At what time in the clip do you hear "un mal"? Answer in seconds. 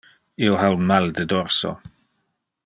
0.77-1.05